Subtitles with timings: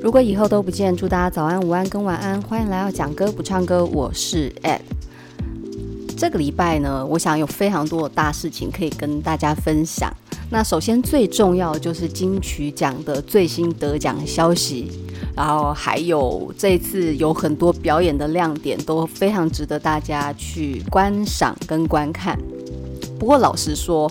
[0.00, 2.40] 如果以后都不见，祝大家早安、午安跟晚安。
[2.42, 4.80] 欢迎来到讲歌不唱歌，我是 Ed。
[6.16, 10.12] 这个礼拜呢，我想有非常多的大事情可以跟大家分享。
[10.48, 14.90] 那首先最重要的就是金曲奖的最新得奖消息，
[15.34, 22.38] 然后还有这次有很多表演的亮点，都非常值得大家去观赏跟观看。
[23.18, 24.08] 不过老实说，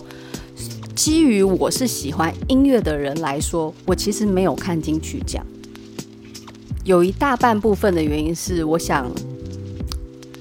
[0.96, 5.44] 基于我是喜欢音乐的人来说，我其实没有看金曲奖。
[6.84, 9.12] 有一大半部分的原因是，我想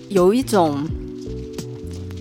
[0.07, 0.87] 有一种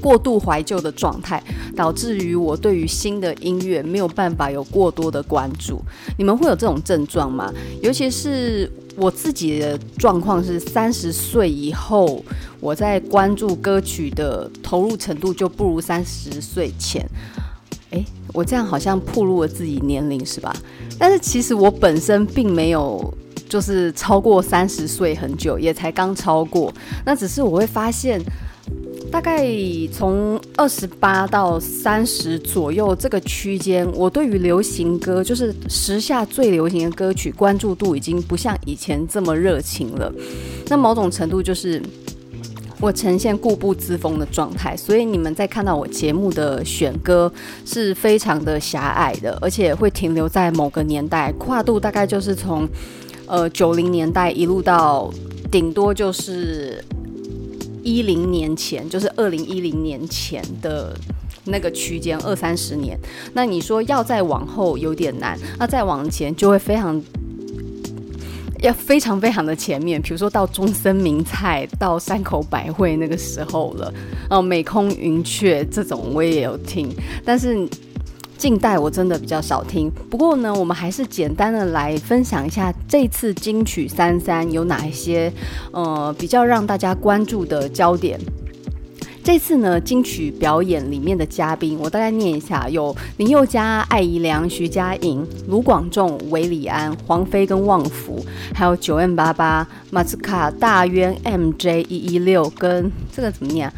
[0.01, 1.41] 过度怀旧的状态，
[1.77, 5.81] 导致于我对于新的音乐没有办法有过多的关注。
[6.19, 7.53] 你们会有这种症状吗？
[7.81, 12.25] 尤其是我自己的状况是，三十岁以后，
[12.59, 17.09] 我在关注歌曲的投入程度就不如三十岁前。
[17.91, 20.55] 诶，我这样好像暴露了自己年龄是吧？
[20.99, 23.15] 但是其实我本身并没有。
[23.47, 26.73] 就是超过三十岁很久，也才刚超过。
[27.05, 28.21] 那只是我会发现，
[29.13, 29.47] 大概
[29.93, 40.13] 从二十八到三十左右这个区间，我对于流行歌，就是时下最流行的歌曲，关注度已经不像以前这么热情了。
[40.69, 41.81] 那某种程度就是
[42.85, 47.33] 我呈现固步自封的状态，所以你们在看到我节目的选歌
[47.65, 52.69] 是非常的狭隘的，而且会停留在某个年代，跨度大概就是从。
[53.27, 55.11] 呃，九零年代一路到
[55.51, 56.85] 顶多就是
[57.83, 60.95] 一零年前，就是二零一零年前的
[61.47, 63.01] 那个区间，二三十年。
[63.33, 67.03] 那你说要再往后有点难，那再往前就会非常
[68.61, 73.93] 要非常非常的前面，比如说到中森明菜，到山口百惠那个时候了。
[74.31, 76.89] 哦、美空云雀这种我也有听，
[77.25, 77.69] 但是。
[78.37, 85.33] 近代我真的比较少听，不过呢，我们还是简单的来分享一下这次金曲三三有哪一些
[85.71, 88.21] 呃比较让大家关注的焦点。
[89.25, 98.23] 这次呢，金曲表演里面的嘉宾，我大概念一下：有林宥嘉、艾怡良、徐佳莹、卢广仲、韦礼安、黄妃跟旺福，
[98.55, 103.73] 还有九 M 八八、马斯卡、大渊、MJ 一一六跟这个怎么念？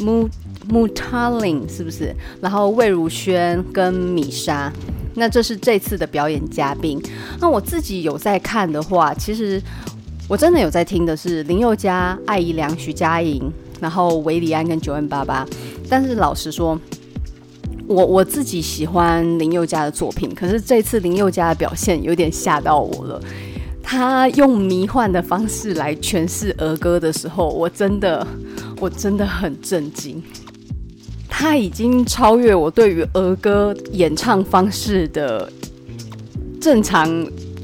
[0.00, 0.28] 木。
[0.68, 2.14] 木塔林是不是？
[2.40, 4.72] 然后魏如萱跟米莎，
[5.16, 7.02] 那这是这次的表演嘉宾。
[7.40, 9.60] 那我自己有在看的话，其实
[10.28, 15.46] 我真的有在听的是林宥嘉、艾怡良、徐佳莹，然后韦礼安跟 9m88。
[15.90, 16.80] 但是老实说，
[17.86, 23.20] 我我自己喜欢林宥嘉的作品，可是这次林宥嘉的表现有点吓到我了。
[23.82, 28.26] 他用迷幻的方式来诠释儿歌的时候，我真的
[28.80, 30.22] 我真的很震惊。
[31.28, 35.50] 他已经超越我对于儿歌演唱方式的
[36.60, 37.10] 正常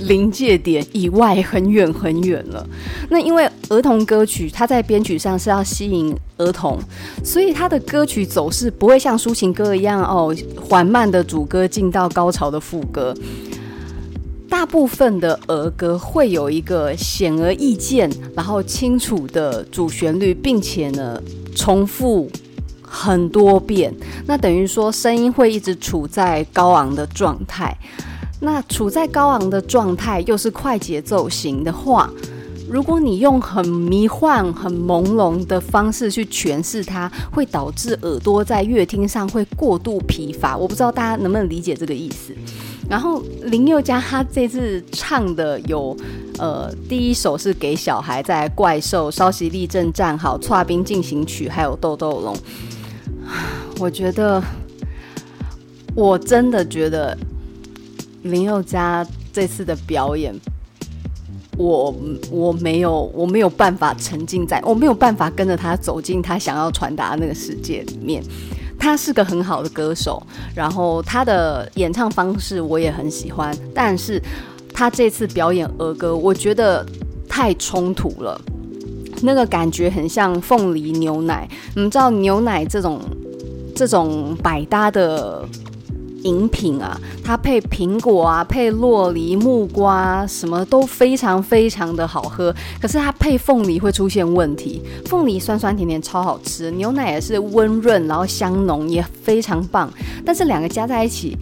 [0.00, 2.66] 临界点以外很远很远了。
[3.10, 6.78] 那因为儿童歌曲，它在编曲上是要吸引儿童，
[7.24, 13.14] 所以它的歌曲走势不会像抒情歌一样哦，缓慢的主歌进到高潮的副歌。
[14.48, 21.22] 大部分的儿歌会有一个显而易见，然后清楚的主旋律，并且呢
[21.54, 22.30] 重复。
[22.90, 23.94] 很多遍，
[24.24, 27.76] 那等于说声音会一直处在高昂的状态。
[28.40, 32.08] 那处在高昂的状态，又是快节奏型的话，
[32.70, 40.56] 如果你用很迷幻、很朦胧的方式去诠释它，会导致耳朵在乐听上会过度疲乏。
[40.56, 42.32] 我不知道大家能不能理解这个意思。
[42.88, 45.94] 然后林宥嘉他这次唱的有，
[46.38, 52.36] 呃，第一首是给小孩，在怪兽、稍息立正站好、剉冰进行曲，还有豆豆龙。
[53.78, 54.42] 我觉得，
[55.94, 57.16] 我真的觉得
[58.22, 60.34] 林宥嘉这次的表演，
[61.56, 61.94] 我
[62.30, 68.22] 我没有我没有办法沉浸在，我没有办法跟着他走进他想要传达的那个世界里面。
[68.80, 70.22] 他是个很好的歌手，
[70.54, 74.22] 然后他的演唱方式我也很喜欢，但是
[74.72, 76.86] 他这次表演儿歌，我觉得
[77.28, 78.40] 太冲突了。
[79.20, 83.00] 那个感觉很像凤梨牛奶，你知道牛奶这种
[83.74, 85.44] 这种百搭的
[86.24, 92.54] 饮品啊，它配苹果啊，配洛梨、木瓜，什么都非常非常的好喝。
[92.80, 99.90] 可是它配凤梨会出现问题，凤梨酸酸甜甜超好吃，牛奶也是温润然后香浓也非常棒。
[100.24, 101.36] 但是两个加在一起，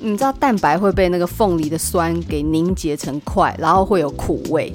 [0.00, 4.72] 你知道蛋白会被那个凤梨的酸给凝结成块，然后会有苦味，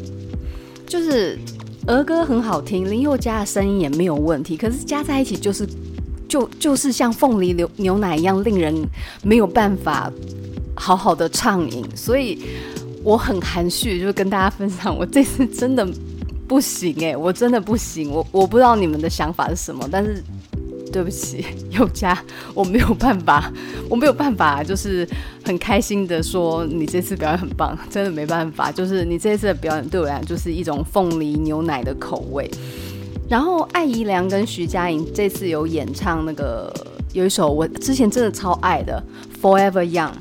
[0.88, 1.38] 就是。
[1.86, 5.68] 儿歌很好听，林宥嘉的声音也没有问题，可是加在一起就是，
[6.34, 8.74] 就就是像凤梨牛牛奶一样，令人
[9.22, 10.12] 没有办法
[10.74, 12.40] 好好的畅饮，所以
[13.04, 15.88] 我很含蓄，就跟大家分享，我这次真的
[16.48, 20.24] 不行诶，我真的不行，我我不知道你们的想法是什么，但是。
[20.92, 21.44] 对不起，
[21.74, 22.16] 宥嘉，
[22.54, 23.52] 我没有办法，
[23.90, 25.08] 我没有办法，就是
[25.44, 32.48] 很开心的说你这次表演很棒，真的没办法，就是你这次的表演对我来讲就是一种凤梨牛奶的口味。
[33.30, 36.72] 然后艾怡良跟徐佳莹这次有演唱那个
[37.14, 39.04] 有一首我之前真的超爱的
[39.42, 40.12] 《Forever Young》。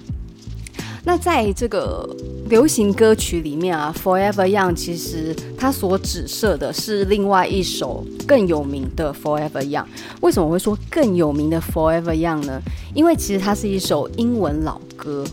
[1.05, 2.09] 那在这个
[2.49, 9.83] 流行歌曲里面啊，《Forever Young》其实它所指涉的是另外一首更有名的《Forever Young》。
[10.21, 12.63] 为什么会说更有名的《Forever Young》呢？
[12.95, 15.25] 因为其实它是一首英文老歌。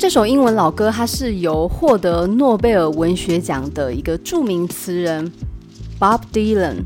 [0.00, 5.30] 这首英文老歌，它是由获得诺贝尔文学奖的一个著名词人
[6.02, 6.78] Bob Dylan。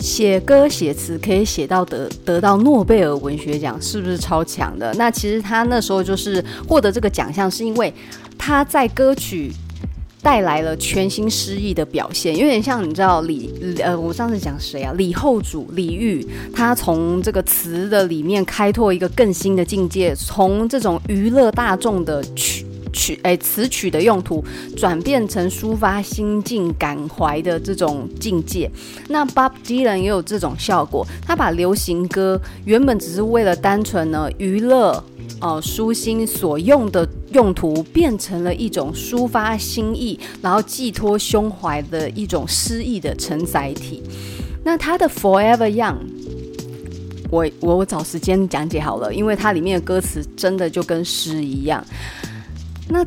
[0.00, 4.92] 写歌写词可以写到得得到诺贝尔文学奖，是不是超强的？
[4.94, 7.94] 那其实他那时候就是获得这个奖项，是因为
[8.36, 9.52] 他在歌曲
[10.20, 14.92] 带来了全新诗意的表现，有点像你知道李呃，我上次讲谁啊？
[14.96, 22.66] 李后主李煜，他从这个词的里面开拓一个更新的境界，从这种娱乐大众的曲。
[22.98, 24.44] 曲哎，词曲的用途
[24.76, 28.68] 转变成抒发心境感怀的这种境界。
[29.08, 35.02] 那 Bob Dylan 也有这种效果，他把流行歌原本只是为了单纯呢娱乐、
[35.40, 44.02] 呃舒心所用的用途，变成了一种抒发心意，然后寄托胸怀的一种诗意的承载体。
[44.64, 45.96] 那他的 Forever Young，
[47.30, 51.84] 我我我找时间讲解好了，因为它里面的歌词真的就跟诗一样。
[52.88, 53.04] 那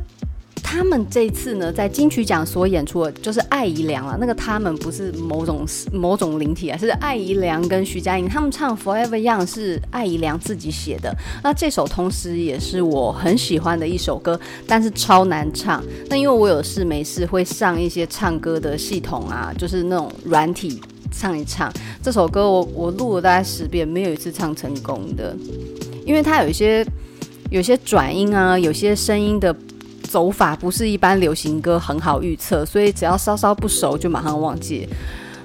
[0.63, 11.13] 他们这次呢，在金曲奖所演出的就是艾怡良啊，那个他们不是某种某种灵体啊，是艾怡良跟徐佳莹他们唱《Forever Young》是艾怡良自己写的。
[11.43, 15.83] 那这首同时也是我很喜欢的一首歌，但是超难唱。
[16.09, 20.79] 那因为我有事没事会上一些唱歌的系统啊，就是那种软体
[21.11, 21.69] 唱一唱
[22.01, 25.35] 这首歌我，我我录了大概十遍，没有一次唱成功的，
[26.05, 26.85] 因为它有一些
[27.49, 29.53] 有些转音啊，有些声音的。
[30.11, 34.85] 走法不是一般流行歌很好预测，所以只要稍稍不熟就马上忘记。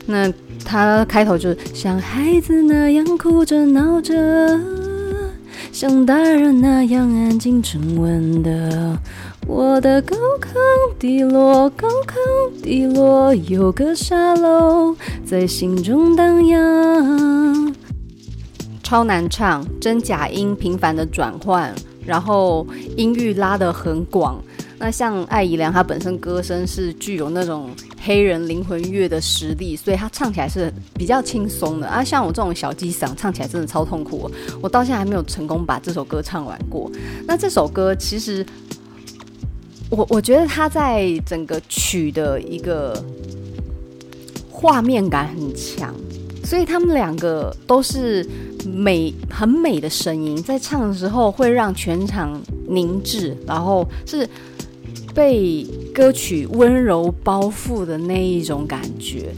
[0.06, 0.28] 那
[0.64, 4.14] 他开头就是像孩子那样哭着闹着，
[5.70, 8.98] 像大人那样安静沉稳的。
[9.46, 10.48] 我的高亢
[10.98, 17.72] 低落，高亢低落，有个沙漏在心中荡漾。
[18.82, 21.72] 超难唱，真假音频繁的转换，
[22.04, 22.66] 然后
[22.96, 24.42] 音域拉得很广。
[24.78, 27.70] 那像艾怡良，他本身歌声是具有那种
[28.02, 32.04] 黑人灵魂乐的实力，所以他唱起来是比较轻松的啊。
[32.04, 34.30] 像我这种小鸡嗓，唱起来真的超痛苦，
[34.60, 36.90] 我到现在还没有成功把这首歌唱完过。
[37.26, 38.44] 那这首歌其实，
[39.88, 43.02] 我我觉得他在整个曲的一个
[44.50, 45.94] 画面感很强，
[46.44, 48.28] 所以他们两个都是
[48.66, 52.38] 美很美的声音，在唱的时候会让全场
[52.68, 54.28] 凝滞，然后是。
[55.16, 59.34] 被歌曲温柔包覆的那一种感觉，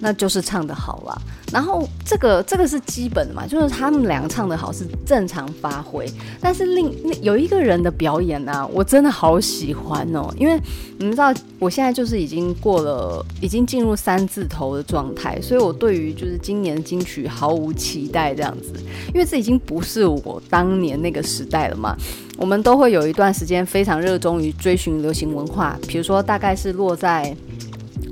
[0.00, 1.22] 那就是唱得好了。
[1.50, 6.04] 然后这个这个是基本的嘛，就是他们两个唱得好是正常发挥。
[6.40, 6.92] 但是另
[7.22, 10.60] 有一个人的表演呢、我真的好喜欢哦，因为
[10.98, 18.74] 你们知道我现在就是已经过了，已经进入三字头的状态，所以我对于就是今年的金曲毫无期待这样子，
[19.14, 21.96] 因为这已经不是我当年那个时代了嘛。
[22.38, 27.36] 我们都会有一段时间非常热衷于追寻流行文化，比如说大概是落在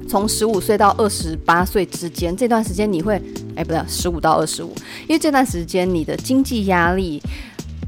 [0.08, 3.14] 从十五岁到二十八岁之间这段时间，你会
[3.54, 4.74] 哎，不对，十五到二十五，
[5.06, 7.22] 因为这段时间你的经济压力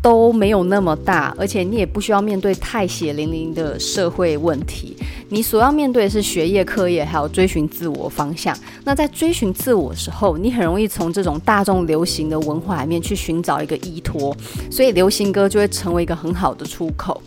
[0.00, 4.97] 都没有那么大，而且你也不需要面对太血淋淋的社会问题。
[5.30, 8.56] 你所要面对的是学业、课业，还有追寻自我方向。
[8.85, 14.35] 那在追寻自我的时候，你很容易从这种大众流行的文化里面去寻找一个依托，
[14.70, 17.20] 所以流行歌就会成为一个很好的出口。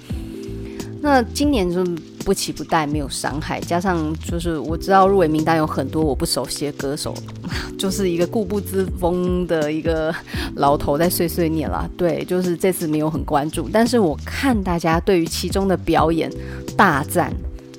[1.04, 1.84] 那今年就
[2.24, 7.14] 不期不待，没有伤害，加上就是我知道入围名单有很多我不熟悉的歌手，
[7.78, 10.14] 就是一个固步自封的一个
[10.56, 11.90] 老头在碎碎念了。
[11.98, 16.32] 对，就是这次没有很关注，但是我看大家对于其中的表演
[16.76, 17.32] 大赞。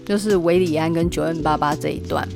[0.05, 2.27] 就是韦礼安跟九 N 八八这一段。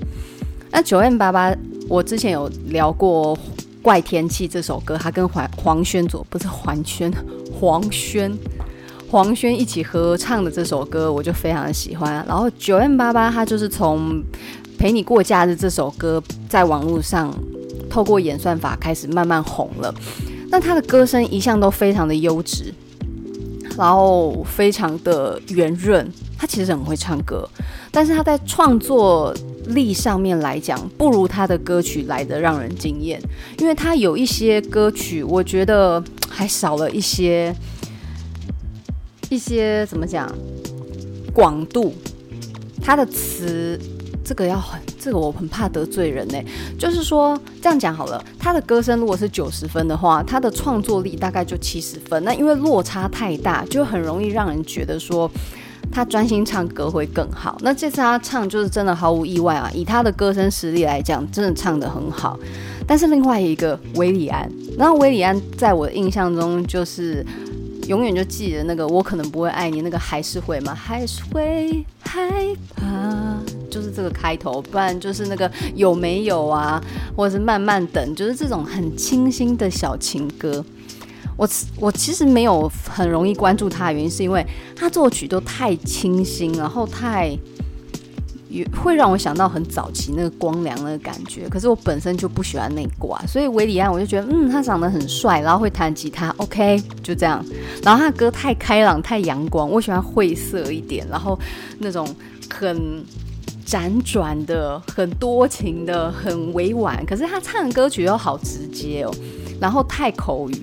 [0.71, 1.55] 那九 N 八八
[1.89, 3.37] 我之前有聊过
[3.83, 7.13] 《怪天气》这首歌，他跟黄黄轩佐不是黄轩，
[7.53, 8.37] 黄轩
[9.09, 12.25] 黄轩一起合唱的这首歌，我就非常的喜欢。
[12.27, 14.15] 然后九 N 八八他就是从
[14.77, 17.33] 《陪你过假日》这首歌在网络上
[17.89, 19.95] 透过演算法开始慢慢红了。
[20.51, 22.75] 那他的歌声一向都非常的优质。
[23.77, 26.11] 然后非常的圆润。
[26.39, 27.49] 他其实很会唱歌，
[27.91, 29.35] 但是他在创作
[29.69, 33.19] 力上面来讲，不如他的歌曲来的让人惊艳。
[33.59, 37.55] 因为他有一些歌曲，我觉得还少了一些
[39.31, 40.31] 一些怎么讲
[41.33, 41.95] 广度。
[42.83, 43.81] 他的词，
[44.23, 46.39] 这个要很，这个我很怕得罪人呢。
[46.77, 52.23] 就是说这样讲好了，他的歌声如果是九十分的话，他的创作力大概就七十分。
[52.25, 55.31] 那因为落差太大，就很容易让人觉得说。
[55.89, 57.57] 他专心唱歌会更好。
[57.63, 62.37] 那这次他唱就是真的毫无意外啊，以他的歌声实力来讲，真的唱得很好。
[62.89, 67.25] 但是另外一个韦礼安，然后韦礼安在我的印象中就是
[67.87, 70.75] 永远就记得那个我可能不会爱你，那个还是会吗？
[70.75, 72.21] 还是会害
[72.75, 73.39] 怕，
[73.71, 76.83] 就是这个开头，不然就是那个有没有啊，
[77.17, 80.65] 或者是慢慢等，就是这种很清新的小情歌。
[81.37, 81.47] 我
[81.79, 84.43] 我其实没有很容易关注他的原因，是因为
[84.75, 87.37] 他作曲都太清新，然后太
[88.83, 91.47] 会让我想到很早期那个光良的感觉。
[91.47, 97.45] 可是我本身就不喜欢那挂，所以韦礼安我就觉得，嗯，他长得很帅，然后会弹吉他，OK，就这样。
[97.83, 101.39] 然后他的歌太开朗、太阳光，我喜欢晦涩一点，然后
[101.81, 102.09] 那种
[102.49, 103.05] 很
[103.67, 107.05] 辗转的、很多情的、很委婉。
[107.05, 109.13] 可是他唱的歌曲又好直接哦，
[109.61, 110.55] 然后太口语。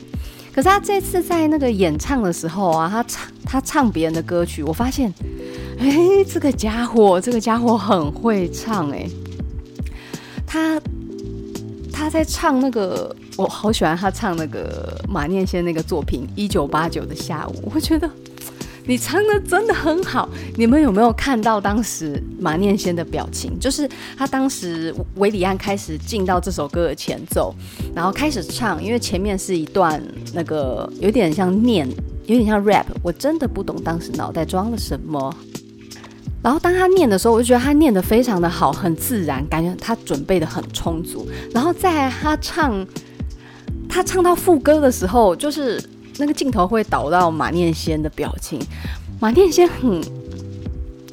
[0.53, 5.13] 可是他这次在那个演唱的时候啊，他唱他唱别人的歌曲，我发现，
[5.79, 9.05] 哎、这个家伙，这个家伙很会唱哎、
[10.45, 10.79] 他
[11.91, 18.09] 他在唱那个，我好喜欢他唱那个马念先那个作品《一九八九的下午》，我觉得。
[18.85, 23.57] 你唱的真的很好，你们有没有看到当时马念先的表情？
[23.57, 27.55] 就是他当时韦礼安开始进到这首歌的前奏，
[27.95, 31.87] 然后开始唱，因为前面是一段那个有点像念，
[32.25, 35.33] 有点像 rap，我真的不懂当时脑袋装了什么。
[36.41, 41.25] 然后当他念的时候，我就觉得他念得非常的好，很自然，感觉他准备的很充足。
[41.53, 42.85] 然后在他唱，
[43.87, 45.81] 他唱到副歌的时候，就是。
[46.17, 48.59] 那个镜头会导到马念先的表情，
[49.19, 50.01] 马念先很，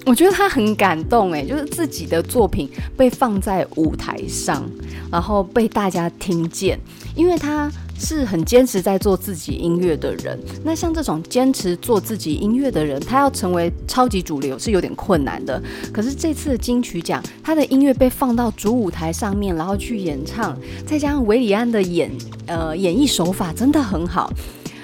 [0.07, 4.69] 我觉得他很感动诶，就是自己的作品被放在舞台上，
[5.11, 6.79] 然后被大家听见，
[7.15, 10.39] 因为他是很坚持在做自己音乐的人。
[10.65, 15.63] 那像这种坚持做自己音乐的人，他要成为超级主流是有点困难的。
[15.93, 22.11] 可是这次的金曲奖，他的音乐被放到主舞台上面，然后去演唱，再加上韦礼安的演
[22.47, 24.33] 呃演绎手法真的很好。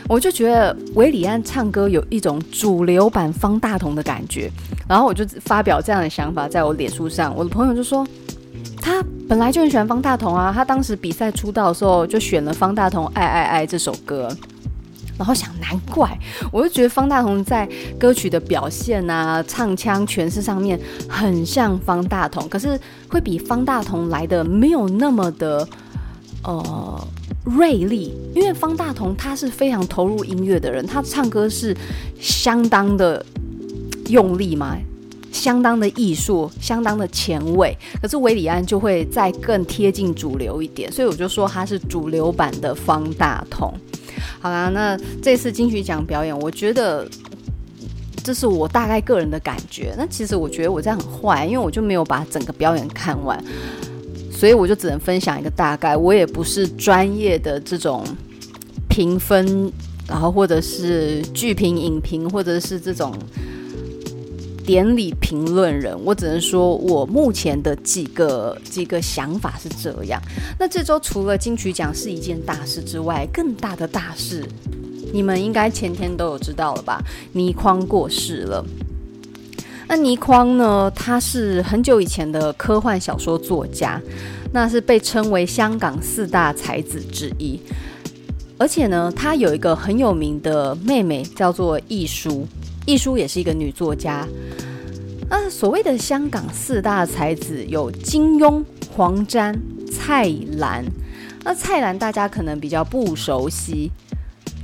[0.09, 4.51] 我就觉得韦礼安唱歌有一种主流版方大同的感觉，
[4.89, 7.35] 然后我就发表这样的想法在我脸书上。
[7.37, 8.07] 我的朋友就说，
[8.81, 14.29] 他本来就很喜欢方大同啊，他当时比赛出道的时候就选了方大同《爱爱爱》这首歌，
[15.19, 16.17] 然后想难怪，
[16.53, 25.69] 我就觉得方大同在歌曲的表现啊、唱腔诠释上面很像方大同，可是会比方大同来的没有那么的，
[26.45, 27.09] 呃。
[27.47, 31.75] 锐利，因为方大同他是非常投入音乐的人，他唱歌是
[32.21, 33.25] 相当的
[34.09, 34.77] 用力嘛，
[35.31, 37.77] 相当的艺术，相当的前卫。
[38.03, 43.73] 可是韦礼安就会再更贴近主流一点，所以我就说他是主流版的方大同。
[44.41, 47.09] 好啦，那这次金曲奖表演，我觉得
[48.25, 49.95] 这是我大概个人的感觉。
[49.97, 53.43] 那其实我觉得我这样很坏，因为我就没有把整个表演看完。
[54.37, 58.05] 所以我就只能分享一个大概，我也不是专业的这种
[58.87, 59.73] 评分，
[60.07, 63.15] 然后或者是剧评、影评，或者是这种
[64.67, 70.21] 典礼评论人，我只能说我目前的几个几个想法是这样。
[70.59, 74.45] 那这周除了金曲奖是一件大事之外，更大的大事，
[75.15, 77.03] 你们应该前天都有知道了吧？
[77.33, 78.63] 倪匡过世了。
[79.89, 80.91] 那倪匡呢？
[80.97, 84.01] 他是很久以前的科幻小说作家，
[84.53, 87.61] 那是被称为香港四大才子之一。
[88.59, 92.45] 而且呢，他有一个很有名的妹妹，叫做亦舒。
[92.85, 94.27] 亦舒也是一个女作家。
[95.31, 99.57] 那所谓的香港四大才子有金庸、黄沾、
[99.93, 100.29] 蔡
[100.59, 100.85] 澜。
[101.45, 103.91] 那蔡澜大家可能比较不熟悉。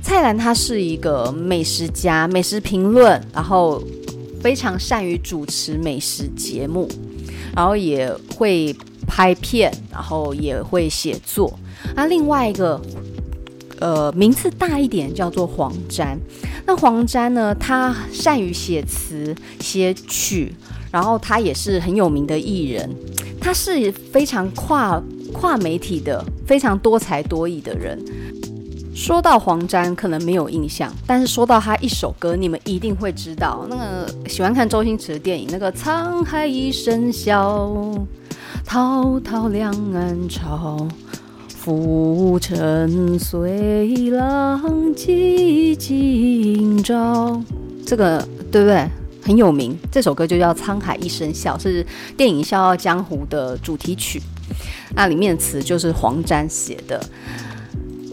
[0.01, 3.81] 蔡澜她是一个美食家，美食评论，然后。
[4.43, 6.85] 非常善于主持美食节目，
[7.55, 8.75] 然后也会
[9.07, 11.57] 拍片，然后也会写作。
[11.95, 12.79] 那另外一个，
[13.79, 16.19] 呃，名次大一点叫做黄沾。
[16.65, 20.53] 那黄沾呢，他善于写词写曲，
[20.91, 22.89] 然后他也是很有名的艺人。
[23.39, 27.97] 他是非常跨跨媒体的，非常多才多艺的人。
[28.95, 33.65] 说到黄沾，可能没有印象，但是说到他一首歌，你们一定会知道。
[33.69, 37.67] 那个喜欢看周星驰的电影，那个《沧海一声笑》，
[38.63, 40.87] 滔滔两岸潮，
[41.49, 47.41] 浮沉随浪迹今朝。
[47.85, 48.87] 这个对不对？
[49.23, 49.77] 很有名。
[49.91, 51.85] 这首歌就叫《沧海一声笑》，是
[52.15, 54.21] 电影《笑傲江湖》的主题曲。
[54.95, 57.03] 那里面的词就是黄沾写的。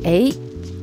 [0.04, 0.32] 诶。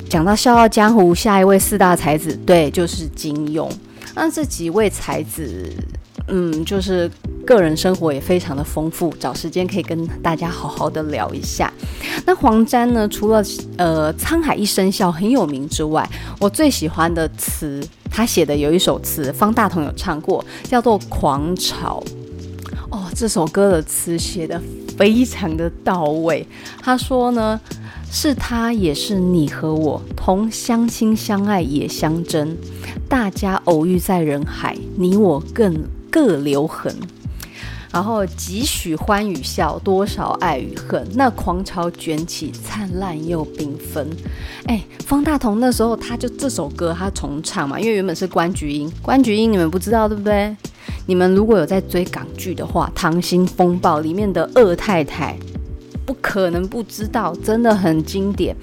[0.10, 3.70] 讲到《笑傲江湖》，下一位四大才子，对，就是金庸。
[4.16, 5.70] 那这几位才子，
[6.28, 7.12] 嗯，就是
[7.46, 11.72] 个人生活也非常的丰富，找时间可以跟大家好好的聊一下。
[12.26, 13.44] 那黄沾呢，除了
[13.78, 16.10] 呃《沧海一声笑》很有名之外，
[16.40, 22.02] 我最喜欢的词，他写的有一首词，方大同有唱过，叫做《狂潮》。
[22.90, 24.60] 哦，这首歌的词写得
[24.98, 26.48] 非常的到位。
[26.82, 27.60] 他说呢。
[28.10, 32.58] 是他，也是你和我，同相亲相爱也相争。
[33.08, 36.94] 大家偶遇在人海，你我更各留痕。
[37.92, 41.08] 然后几许欢与笑，多少爱与恨。
[41.14, 44.08] 那狂潮卷起，灿烂又缤纷。
[44.66, 50.56] 哎，方大同那时候他就这首歌他重唱嘛，因为原本是关菊英，关菊英你们不知道对不对？
[51.06, 55.38] 你们如果有在追港剧的话，《溏心风暴》里面的二太太。
[56.08, 58.56] 不可能不知道，真的很经典。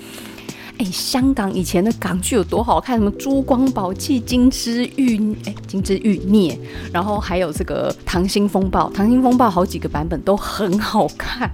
[0.79, 2.99] 哎，香港以前的港剧有多好看？
[2.99, 6.53] 什么《珠光宝气》《金枝玉》哎，《金枝玉孽》，
[6.93, 8.91] 然后还有这个《溏心风暴》。
[8.97, 11.49] 《溏心风暴》好几个版本都很好看。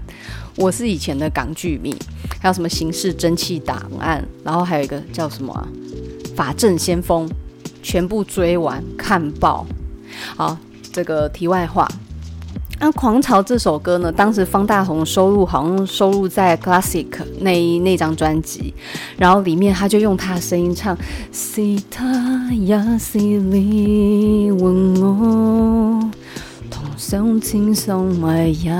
[0.56, 1.94] 我是以前的港剧迷，
[2.40, 5.68] 还有什么《刑事侦缉档案》，然后还有一个叫什么
[6.34, 7.28] 《法证先锋》，
[7.82, 9.66] 全部追完看爆。
[10.36, 10.56] 好，
[10.92, 11.86] 这个题外话。
[12.82, 17.06] 那《狂潮》这首歌呢，当时方大同收录好像收录在 Classic
[17.40, 18.72] 那那张专辑，
[19.18, 20.96] 然后里面他就用他的声音唱。
[21.30, 26.10] 是他也是你问我，
[26.70, 28.70] 同相亲相爱也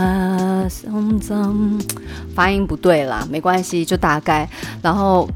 [0.70, 1.78] 相争。
[2.34, 4.48] 发音不对啦，没关系，就大概。
[4.80, 5.28] 然后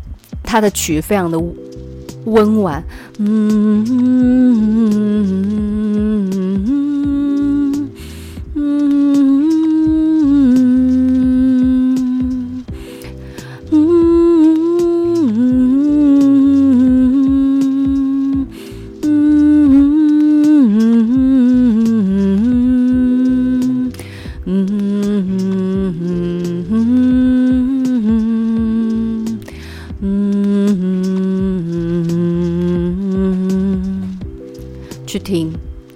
[0.42, 1.38] 他的曲非常的
[2.24, 2.82] 温婉，
[3.18, 3.84] 嗯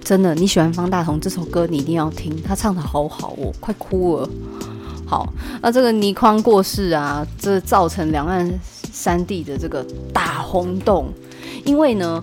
[0.09, 4.29] 真的，你喜欢方大同这首歌，你一定要听，他唱得好好哦，快哭了。
[5.05, 8.51] 好，那这个倪匡过世啊，这造成两岸
[8.91, 11.13] 三地的这个大轰动，
[11.63, 12.19] 因为呢，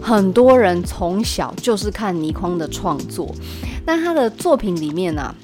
[0.00, 3.34] 很多人从小就是看倪匡的创作，
[3.84, 5.34] 那他的作品里面啊，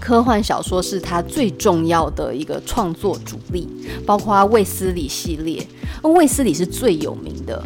[0.00, 3.68] 科幻小说是他最重要的一个创作主力，
[4.06, 5.62] 包括卫斯理系列，
[6.04, 7.62] 卫斯理是最有名的。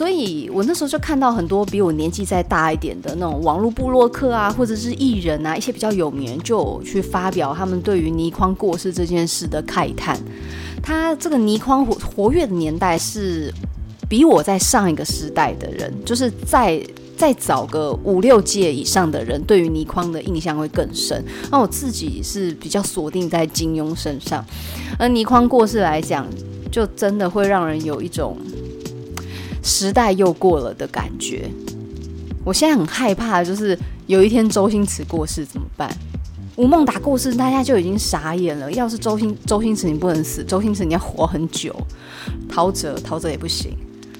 [0.00, 10.18] 所以我那时候就看到很多比我年纪再大一点的那种网络部落客啊，或者是艺人啊，一些比较有名就去发表他们对于倪匡过世这件事的慨叹。
[10.82, 13.52] 他这个倪匡活活跃的年代是
[14.08, 16.82] 比我在上一个时代的人，就是再
[17.14, 21.22] 再找个五六届以上的人，对于倪匡的印象会更深。
[21.50, 24.42] 那我自己是比较锁定在金庸身上，
[24.98, 26.26] 而倪匡过世来讲，
[26.72, 28.34] 就真的会让人有一种。
[29.62, 31.50] 时代又过了的感觉，
[32.44, 35.94] 我现在很害怕，就是有一天周星驰过世怎么办？
[36.56, 38.70] 吴孟达过世，大家就已经傻眼了。
[38.72, 41.74] 要是周星周星驰你不能死，周星驰你要活很久。
[42.48, 43.72] 陶喆陶喆也不行，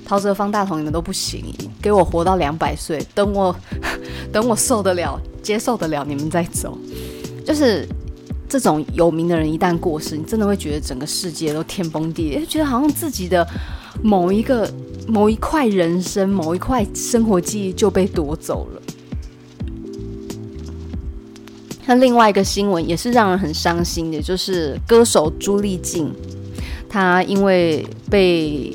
[0.06, 1.44] 陶喆方大同你们都不行，
[1.82, 3.54] 给我活到两百岁，等我
[4.32, 6.78] 等我受得了接受得了，你们再走。
[7.44, 7.86] 就是
[8.48, 13.46] 这种有名的人一旦过世，你真的会觉得整个世界都天崩地裂，觉得好像自己的
[14.02, 14.70] 某一个。
[15.08, 18.82] 某一块人生，某一块生活记忆就被夺走了。
[21.86, 26.12] 那另外一个新闻也是让人很伤心的，就是歌手朱丽静，
[26.88, 28.72] 她因为被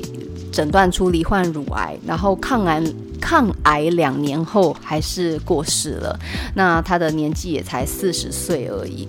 [0.52, 2.82] 诊断出罹患乳癌，然后抗癌
[3.18, 6.18] 抗癌两年后还是过世了。
[6.54, 9.08] 那她的年纪也才四十岁而已。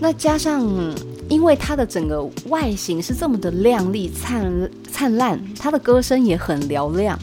[0.00, 0.66] 那加上。
[1.30, 7.18] 因为他的整个外形是这么的亮丽、灿灿烂，他的歌声也很嘹亮，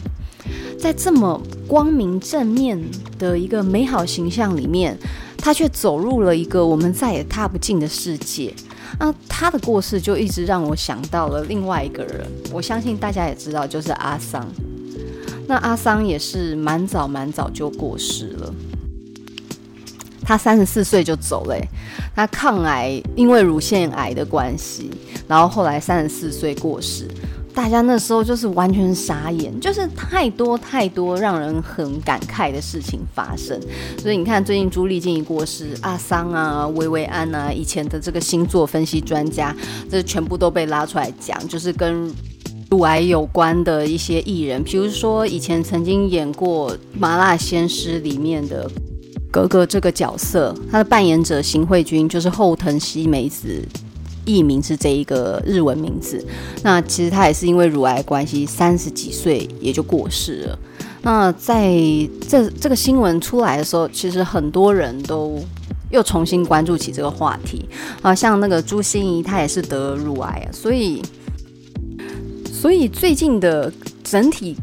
[0.80, 2.82] 在这么光明正面
[3.18, 4.98] 的一个美好形象里面，
[5.36, 8.52] 他却走入了一个我们再也踏不进的世界。
[8.98, 14.44] 那他的过世就一直让我想到了另外一个人，我相信大家也知道，就是阿桑。
[15.46, 18.54] 那阿桑也是蛮早蛮早就过世了，
[20.28, 21.56] 他三十四岁就走了。
[22.14, 24.90] 他抗癌，因为乳腺癌的关系，
[25.26, 27.08] 然后后来三十四岁过世。
[27.54, 33.58] 大家那时候就是完全傻眼，就是太多太多让人很感慨的事情发生。
[33.98, 39.56] 所以你看，最近朱丽静一过世，阿桑啊、薇薇安啊，以前的这个星座分析专家，
[39.90, 42.12] 这全部都被拉出来讲，就是跟
[42.70, 48.70] 乳癌有关的一些艺人，比如说以前曾经演过《麻辣鲜师》里面的
[49.30, 53.62] 格格这个角色，他的扮演者邢慧君就是后藤希美子。
[54.24, 56.22] 艺名是这一个日文名字，
[56.62, 60.58] 那其实他也是因为乳癌关系，三十几岁也就过世了。
[61.00, 61.72] 那在
[62.28, 65.40] 这这个新闻出来的时候，其实很多人都
[65.90, 67.66] 又重新关注起这个话题
[68.02, 71.00] 啊，像那个朱芯仪，她也是得乳癌啊，所以
[72.52, 73.72] 所以最近的
[74.04, 74.54] 整体。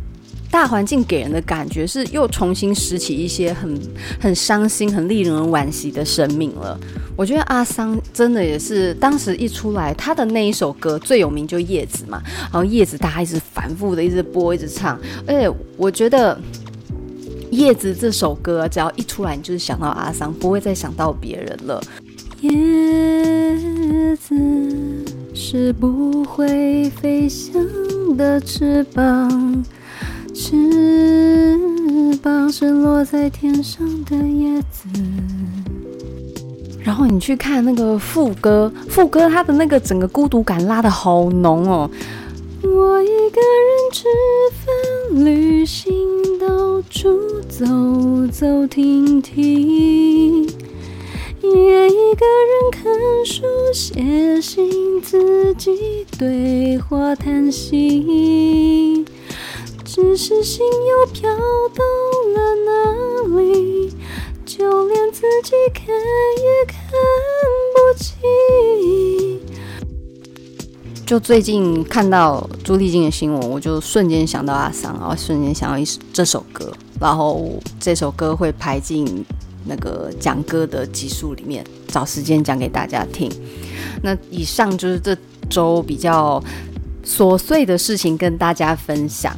[0.56, 3.78] 大环境给人的感觉是又重新拾起一些很
[4.22, 6.80] 很伤心、很令人惋惜的生命了。
[7.18, 16.34] 我觉得阿桑真的也是当时一出来，他的那一首歌最有名就《叶子》嘛，然后《叶子》大家一直反复的一直播、一直唱，而且我觉得
[17.52, 21.84] 《叶子》这首歌只要一出来，你就是想到阿桑，不会再想到别人了。
[22.40, 24.34] 叶子
[25.34, 27.62] 是不会飞翔
[28.16, 29.66] 的翅膀。
[30.38, 31.58] 翅
[32.22, 34.90] 膀是落在天上的叶子，
[36.84, 41.90] 然后你去看那个副歌，副歌它的那个整个孤独感拉得好浓哦。
[42.64, 44.04] 我一个人吃
[44.52, 45.94] 饭、旅行，
[46.38, 47.18] 到处
[47.48, 47.66] 走
[48.30, 50.44] 走停停，
[51.42, 52.92] 也一个人看
[53.26, 59.06] 书、写信，自己对话叹息。
[59.96, 61.32] 只是心又飘
[61.74, 61.86] 到
[62.34, 63.94] 了哪里，
[64.46, 66.82] 就连自己看也看
[67.74, 69.40] 不清。
[71.06, 79.26] 就最近看到朱丽静的新闻，我就瞬间想到阿桑，然后瞬间想到一首这首歌，然后这首歌会排进
[79.64, 83.32] 那个讲歌的集数里面，找时间讲给大家听。
[84.04, 85.18] 那以上就是这
[85.50, 86.44] 周比较
[87.06, 89.34] 琐碎的事情跟大家分享。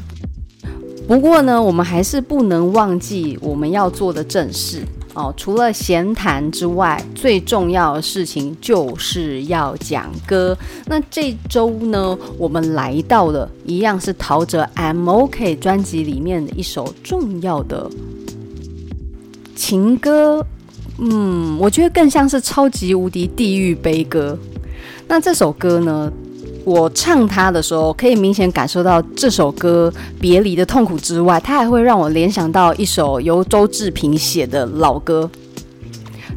[1.07, 4.81] 不过呢，我们还是不能忘记我们要做的正事
[5.13, 5.33] 哦。
[5.37, 10.55] 除了闲谈之外，最重要的事情就是要讲歌。
[10.85, 17.89] 那这周呢，我们来到了一样是陶喆《MOK》专辑里面的一首重要的
[19.55, 20.45] 情歌。
[20.97, 24.37] 嗯，我觉得更像是超级无敌地狱悲歌。
[25.07, 26.11] 那这首歌呢，
[26.67, 35.29] 我唱它的时候，可以明显感受到这首歌别离的痛苦之外，它还会让我联想到一首由周志平写的老歌。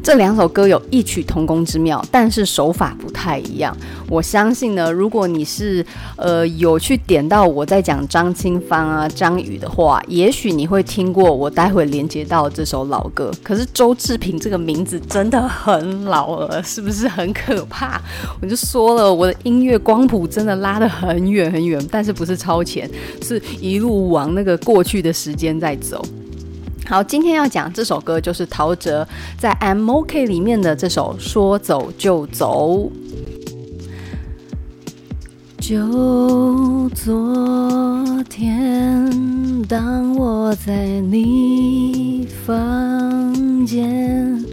[0.03, 3.75] 这两首歌有异曲同工之妙，但是手法不太一样。
[4.09, 5.85] 我相信呢，如果你是
[6.15, 13.31] 呃有去点到我在讲张清芳啊、张宇的话，也许你会听过我待会连接到这首老歌。
[13.43, 18.01] 可是周志平这个名字真的很老了，是不是很可怕？
[18.41, 22.89] 我就说了，我的音乐光谱真的拉得很远很远，但是不是超前，
[23.21, 26.03] 是一路往那个过去的时间在走。
[26.85, 32.79] 好，今天要讲这首歌就是陶喆在《I'm OK》里面的这首《说走就走》。
[35.57, 44.43] 就昨天，当我在你房间，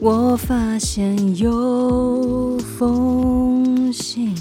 [0.00, 4.34] 我发现有封信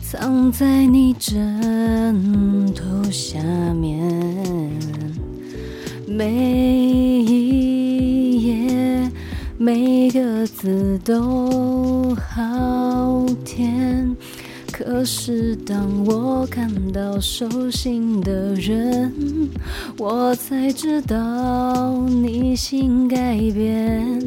[0.00, 3.38] 藏在你枕头下
[3.74, 4.72] 面。
[6.14, 6.30] 每
[7.22, 9.10] 一页，
[9.56, 14.14] 每个字都好甜。
[14.70, 19.10] 可是当我看到手心的人，
[19.96, 24.20] 我才知道你心改变。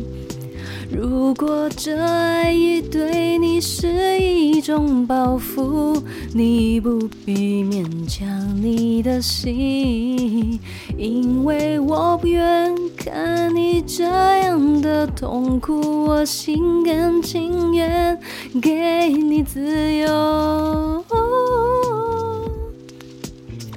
[0.92, 6.02] 如果这爱已对你是一种包袱，
[6.34, 8.28] 你不必勉强
[8.62, 10.60] 你的心，
[10.98, 18.18] 因为我不愿看你这样的痛苦，我心甘情愿
[18.62, 21.04] 给你自由。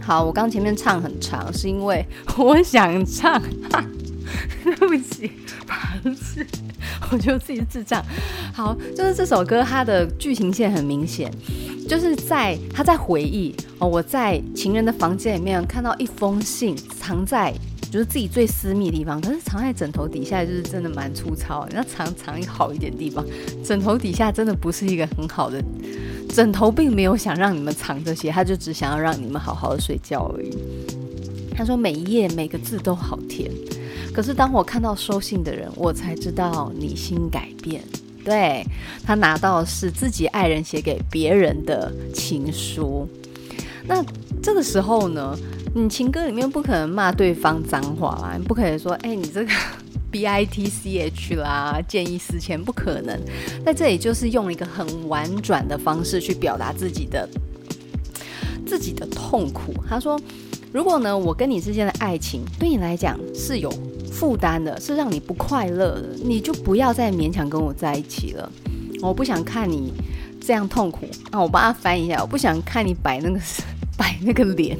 [0.02, 3.42] 好，我刚前面唱很长，是因为我想唱，
[4.62, 5.30] 对不起，
[5.66, 6.46] 不好意思。
[7.12, 8.04] 我觉得自己智障。
[8.52, 11.30] 好，就是这首歌它的剧情线很明显，
[11.88, 17.52] 就是在他在回忆哦，我在情人的房间里面看到一封信，藏在
[17.90, 21.66] 就是自己最私密的地方，可是藏在枕头底下，就是真的蛮粗糙。
[21.70, 23.24] 你要藏藏一个好一点的地方，
[23.64, 25.62] 枕头底下真的不是一个很好的。
[26.28, 30.50] 枕头并没有想让你们藏这些，他就只想要让你们好好的睡觉而已。
[31.56, 33.50] 他说每一页每个字都好甜，
[34.18, 37.80] 可是当我看到收信的人，我才知道你心改变。
[38.24, 38.66] 对，
[39.04, 43.06] 他拿到是自己爱人写给别人的情书。
[43.86, 44.04] 那
[44.42, 45.38] 这个时候呢，
[45.72, 49.52] 你情歌里面不可能骂对方脏话啦，你不可能说，哎，你这个。
[50.10, 53.16] B I T C H 啦，见异思迁不可能，
[53.64, 57.28] 在这里就是用一个很婉转的方式去表达自己的
[58.66, 59.74] 自己的痛苦。
[59.88, 60.20] 他说
[60.72, 63.70] ：“如果呢，我跟你之间的爱情对你来讲是有
[64.18, 68.50] 负担的，是让你不快乐的，你就不要再勉强跟我在一起了。
[69.00, 69.92] 我不想看你
[70.40, 71.06] 这样痛苦。
[71.30, 73.38] 啊，我帮他翻一下，我不想看你摆那个
[73.96, 74.76] 摆那个脸，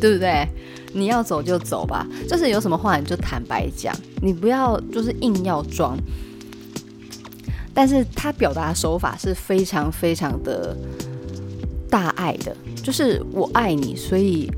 [0.00, 0.48] 对不对？”
[0.94, 5.98] 你要走就走吧，就是有什么话你就坦白讲，你不要就是硬要装。
[7.74, 10.74] 但是他表达手法是非常非常的
[11.90, 14.50] 大爱的，就是我爱你，所以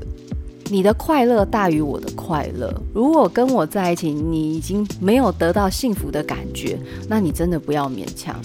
[0.69, 2.73] 你的快乐大于我的快乐。
[2.93, 8.39] 如果跟我在一起，你已经没有得到幸福的感觉，那你真的不要勉强。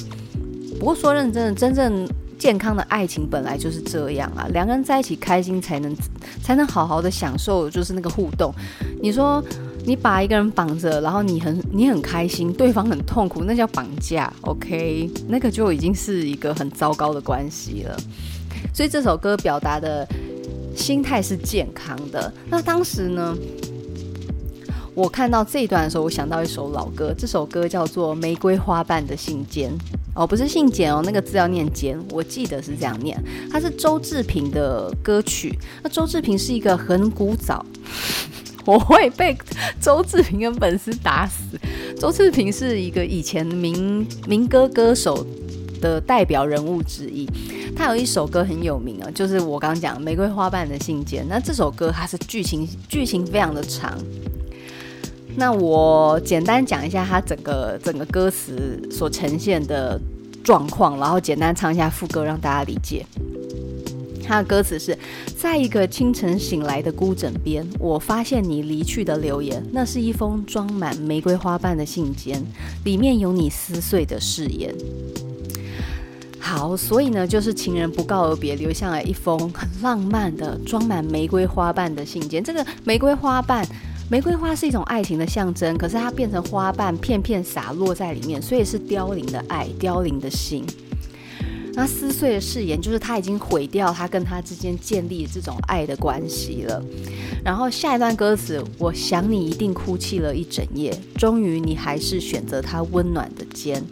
[0.78, 2.08] 不过说认真的，真正。
[2.38, 5.96] 健康的爱情本来就是这样啊，两个人在一起开心才能
[6.42, 8.54] 才能好好的享受，就是那个互动。
[9.00, 9.42] 你说
[9.86, 15.10] 你把一个人绑着，然后你很你很开心，对方很痛苦，那叫绑架，OK？
[15.26, 17.96] 那个就已经是一个很糟糕的关系了。
[18.74, 20.06] 所以这首歌表达的
[20.76, 22.32] 心态是健康的。
[22.48, 23.36] 那当时呢，
[24.94, 29.68] 我看到这一段的时候，我想到一首老歌，这首歌叫做《玫瑰花瓣的信笺》。
[30.14, 33.22] 哦，不是信笺哦，那个字要念笺，我记得是这样念。
[33.50, 35.54] 它是周志平的歌曲。
[35.82, 37.64] 那周志平是一个很古早，
[38.64, 39.36] 我会被
[39.78, 41.58] 周志平跟粉丝打死。
[41.98, 45.26] 周志平是一个以前民民歌歌手
[45.86, 47.28] 的代表人物之一。
[47.76, 51.24] 他有一首歌很有名啊，就是我刚讲《玫瑰花瓣的信缄》。
[51.28, 53.98] 那这首歌它是剧情剧情非常的长。
[55.36, 60.00] 那我简单讲一下它整个整个歌词所呈现的
[60.42, 63.04] 状况，然后简单唱一下副歌，让大家理解。
[64.28, 64.98] 它的歌词是：
[65.36, 72.36] 在一个清晨醒来的孤枕边，我发现你离去的留言，那是一封装满玫瑰花瓣的信笺，
[72.84, 74.74] 里面有你撕碎的誓言。
[76.46, 82.42] 好，所以呢，就是情人不告而别，留下了一封很浪漫的装满玫瑰花瓣的信件。
[82.42, 83.66] 这个玫瑰花瓣。
[84.08, 90.64] 玫瑰花是一种爱情的象征，可是它变成花瓣，片片洒落在里面，所以是凋零的爱，凋零的心。
[91.72, 96.80] 那撕碎的誓言，就是他已经毁掉他跟他之间建立这种爱的关系了。
[97.44, 103.84] 然后下一段歌词，我想你一定哭泣了一整夜，终于你还是选择他温暖的肩，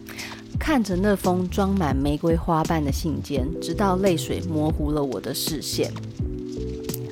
[0.58, 5.92] 看着那封装满玫瑰花瓣的信笺，直到泪水模糊了我的视线。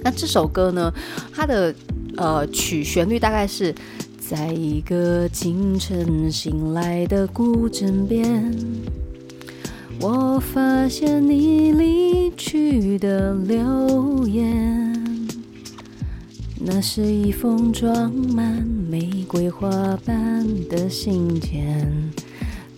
[0.02, 0.92] 那这首歌呢，
[1.33, 1.74] 它的。
[2.14, 3.74] 呃，曲旋律大概是
[4.20, 8.55] 在一个清晨醒来的古镇边，
[9.98, 15.26] 我发现你离去的留言，
[16.61, 19.70] 那是一封装满玫瑰花
[20.05, 21.87] 瓣的信笺，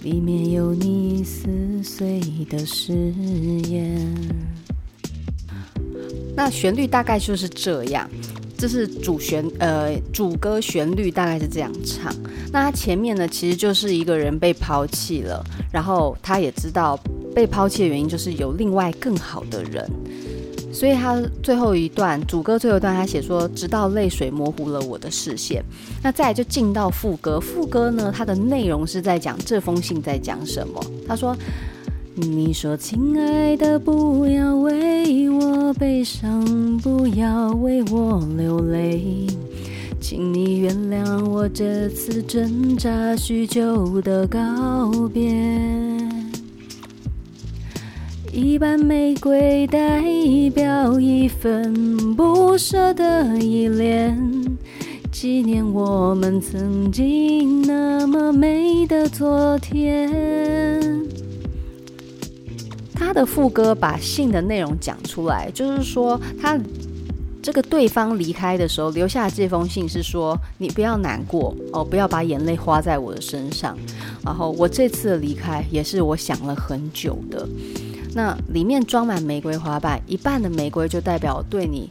[0.05, 1.49] 里面有你撕
[1.83, 2.93] 碎的誓
[3.69, 4.15] 言。
[6.37, 8.09] 那旋律大概就是这样。
[8.57, 12.15] 这是主旋呃主歌旋律大概是这样唱，
[12.53, 16.99] 那他前面呢，其实就是一个人被抛弃了，然后他也知道
[17.35, 19.91] 被抛弃的原因就是有另外更好的人，
[20.75, 25.65] 所以他最后一段主歌最后一段他写说，直到泪水模糊了我的视线，
[26.03, 31.35] 那再就进到副歌，副歌呢，它的内容是在讲这封信在讲什么，他说。
[32.17, 39.27] 你说：“亲爱的，不要为我悲伤，不要为我流泪，
[40.01, 44.39] 请你原谅我这次挣扎许久的告
[45.13, 45.94] 别。
[48.37, 50.03] 一瓣玫瑰代
[50.53, 51.73] 表一份
[52.17, 54.19] 不舍的依恋，
[55.13, 61.07] 纪念我们曾经那么美的昨天。”
[62.93, 66.59] 他的副歌把信的内容讲出来，就是说他
[67.41, 73.79] 这个对方离开的时候留下这封信是说：“你不要难过哦，不要把眼泪花在我的身上。”
[74.27, 77.49] 然后我这次的离开也是我想了很久的。
[78.15, 81.91] 那里面装满玫瑰花瓣，一半的玫瑰就代表对你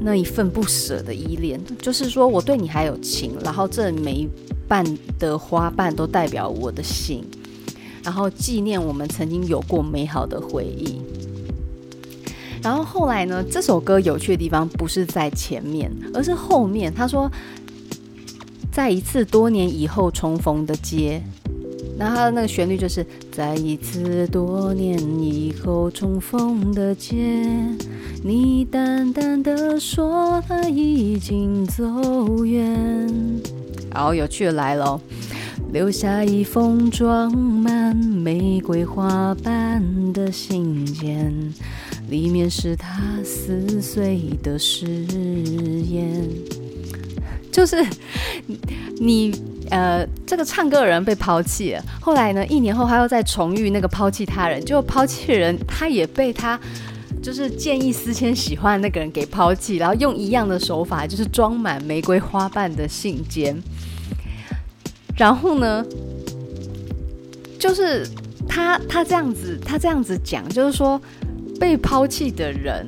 [0.00, 3.32] 那一份不舍的依恋，就是说我对你还有情。
[3.44, 4.28] 然后这每一
[4.66, 4.82] 半
[5.18, 7.22] 的花瓣都代表我的心，
[8.02, 11.00] 然后纪念我们曾经有过美好的回忆。
[12.62, 13.44] 然后后来呢？
[13.44, 16.92] 这首歌有趣的地方不是在前面，而是后面。
[16.92, 17.30] 他说，
[18.72, 21.22] 在一次多年以后重逢的街，
[21.98, 27.14] 然后他的那个旋律就是在一次多年以后重逢的街，
[28.22, 32.62] 你淡淡的说他已经走远。
[33.94, 35.00] 然后有趣的来了，
[35.72, 41.32] 留下一封装满玫瑰花瓣的信件。
[42.10, 46.28] 里面是他撕碎的誓言，
[47.50, 47.84] 就是
[49.00, 49.34] 你
[49.70, 51.82] 呃，这个唱歌的人被抛弃了。
[52.00, 56.58] 后来呢，一年后他又再重遇那个抛弃他人，就抛弃人他也被他
[57.22, 63.54] 就是见异思迁喜欢的那个人给抛弃，然后用一样的手法，就是装满玫瑰花瓣的信笺。
[65.16, 65.84] 然后呢，
[67.58, 68.06] 就是
[68.48, 71.00] 他他这样子，他这样子讲，就是说。
[71.58, 72.86] 被抛弃的人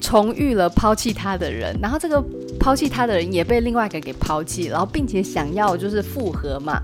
[0.00, 2.24] 重遇了抛弃他的人，然后这个
[2.60, 6.80] 抛弃他的人也被另外一个给抛弃，然后并且想要就是复合嘛，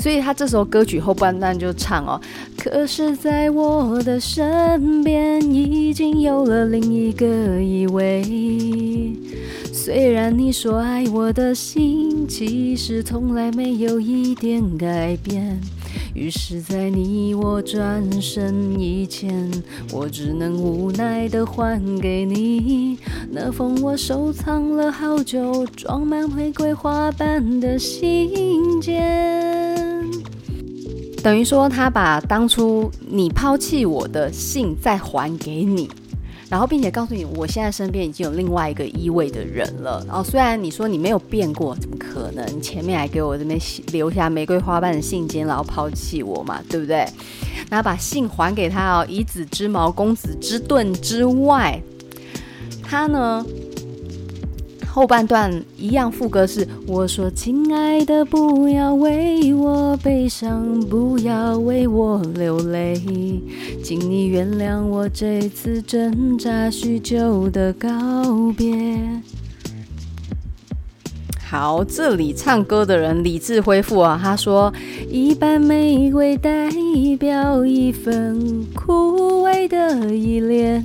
[0.00, 2.18] 所以他这首歌曲后半段就唱哦，
[2.56, 7.26] 可是在我的身边已经有了另一个
[7.62, 9.14] 依偎，
[9.70, 15.60] 虽然你说爱我的心其实从来没有一点改变。
[16.18, 19.48] 于是，在你我转身以前，
[19.92, 22.98] 我只能无奈的还给你
[23.30, 30.04] 那封我收藏了好久、装满玫瑰花瓣的信件。
[31.22, 35.88] 等于说，他把当初你抛弃我的信再还给你。
[36.50, 40.02] 然后，并且告诉你，我现在身边已经有另外一个一位的人了。
[40.06, 42.46] 然后，虽然你说你没有变过，怎么可能？
[42.56, 43.60] 你前面还给我这边
[43.92, 47.06] 留下玫瑰花瓣的信笺，然后抛弃我嘛，对不对？
[47.68, 51.78] 然后把信还给他哦，以子之矛攻子之盾之外，
[52.82, 53.44] 他呢？
[54.98, 63.00] 后半段一样，副歌是我说：“亲爱的，不要为我悲伤，不要为我流泪，
[63.80, 67.88] 请你原谅我这次挣扎许久的告
[68.56, 68.74] 别。”
[71.50, 74.70] 好，这里唱歌的人理智恢复啊，他说
[75.08, 76.70] ：“一瓣玫瑰代
[77.18, 80.84] 表一份枯萎的依恋，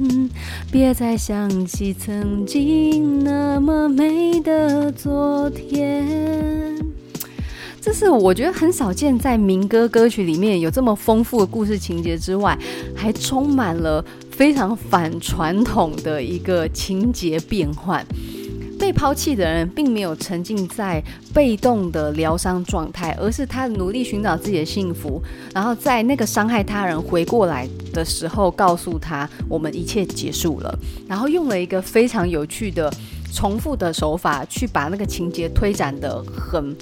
[0.72, 6.78] 别再想起曾经那么美的昨天。”
[7.82, 12.58] 这是我觉得很少见，在民歌歌曲里面有这么丰富的故事情节之外，
[12.96, 18.02] 还充满了非常反传统的一个情节变换。
[18.84, 21.02] 被抛弃的人并没有沉浸在
[21.34, 32.94] 被动的疗伤状态，而是他努力寻找自己的幸福，然后在那个伤害他人回过来的时候，告诉他我们一切结束了，然后用了一个非常有趣的
[33.34, 36.76] 重复的手法去把那个情节推展得很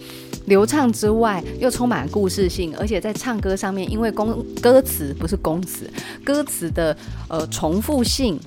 [0.48, 5.88] 流畅之外，又充满故事性，而且在唱歌上面，因为公歌词不是公词，
[6.24, 6.98] 歌词的
[7.30, 8.40] 呃重复性。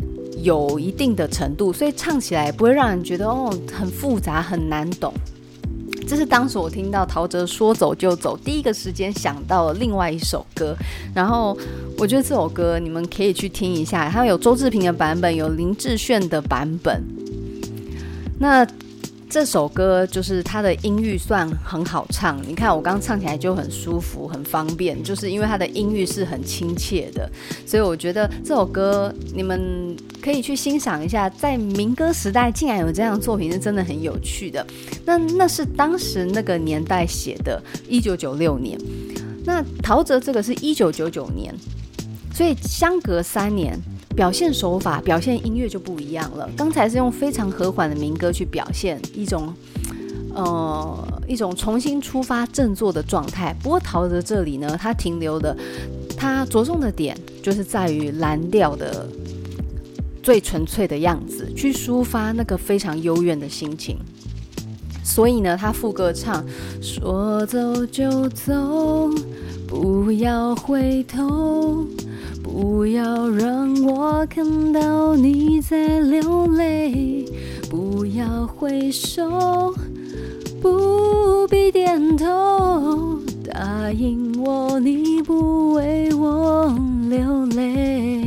[0.44, 5.12] 有一定的程度，所以唱起来不会让人觉得哦很复杂很难懂。
[6.07, 10.76] 这是当时我听到陶喆说走就走，第一个时间想到了另外一首歌。
[11.12, 11.59] 然后
[11.98, 17.02] 我觉得这首歌你们可以去听一下，它有周志平的版本，有林志炫的版本。
[18.38, 18.64] 那。
[19.35, 27.29] 这首歌就是它的音域算很好唱，你看我刚唱起来就很舒服，很方便，就是因为它的音域是很亲切的，
[27.66, 34.64] 所以我觉得这首歌你们可以去欣赏一下，在民歌时代竟然有这样的作品是真的很有趣的。
[35.05, 38.78] 那那是当时那个年代写的，一九九六年。
[39.45, 41.53] 那陶喆这个是一九九九年，
[42.32, 43.76] 所以相隔三年。
[44.14, 46.48] 表现手法、表现音乐就不一样了。
[46.56, 49.52] 刚才是用非常和缓的民歌去表现一种，
[50.34, 53.54] 呃，一种重新出发、振作的状态。
[53.62, 55.56] 不过陶喆这里呢，他停留的，
[56.16, 59.08] 他着重的点就是在于蓝调的
[60.22, 63.98] 最纯粹的样子，去抒发那个非常幽怨的心情。
[65.02, 66.44] 所以呢，他副歌唱
[66.80, 69.10] 说走就走。
[69.66, 71.84] 不要回头，
[72.45, 77.24] 不要让我看到你在流泪，
[77.70, 79.74] 不要挥手，
[80.61, 83.18] 不必点头，
[83.51, 86.70] 答应我你不为我
[87.09, 88.22] 流泪。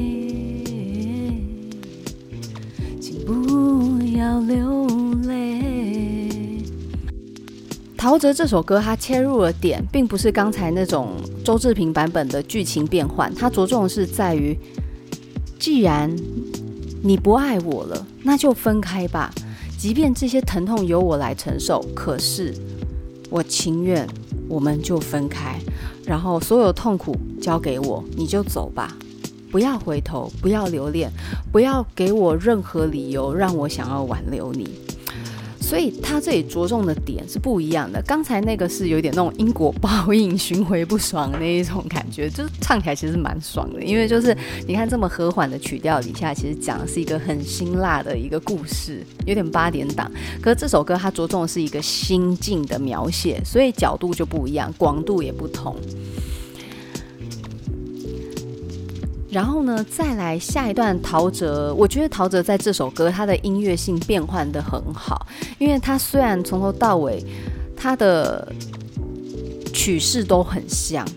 [8.07, 11.09] 陶喆这首歌，它切入的点并不是刚才那种
[11.43, 14.57] 周志平版本的剧情变换，它着重的是在于，
[15.59, 16.15] 既然
[17.03, 19.29] 你不爱我了，那就分开吧。
[19.77, 22.53] 即便这些疼痛由我来承受，可是
[23.29, 24.07] 我情愿
[24.47, 25.59] 我们就分开，
[26.05, 28.95] 然后所有痛苦交给我，你就走吧，
[29.51, 31.11] 不要回头，不要留恋，
[31.51, 34.69] 不要给我任何理由让我想要挽留你。
[35.67, 38.01] 所以他这里着重的点是不一样的。
[38.03, 43.83] 刚才那个是有点那种因果报应、循回不爽那一种感觉，就是唱起来其实蛮爽的。
[43.83, 44.33] 因为就是
[44.65, 50.09] 你看这么和缓的曲调底下，其实讲的是一个很辛辣的一个故事，有点八点档。
[50.41, 55.75] 可是这首歌它着重的是一个心境的描写，所以角度就不一样，广度也不同。
[59.37, 65.27] 然后呢，再来下一段陶喆，我觉得陶喆在这首歌他的音乐性变换得很好，
[65.59, 67.23] 因为他虽然从头到尾
[67.75, 68.51] 他的
[69.71, 71.07] 曲式都很像，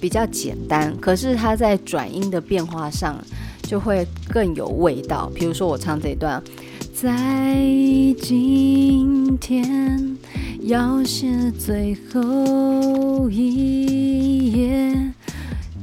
[0.00, 3.16] 比较简单，可是他在转音的变化上
[3.62, 5.30] 就会更有味道。
[5.32, 6.42] 比如说我唱这一段，
[6.92, 7.54] 在
[8.20, 10.18] 今天
[10.62, 15.12] 要写最后一页。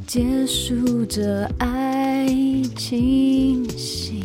[0.08, 2.26] 结束这爱
[2.78, 4.24] 情戏，